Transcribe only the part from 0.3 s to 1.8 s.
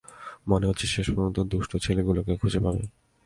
মনে হচ্ছে শেষপর্যন্ত দুষ্টু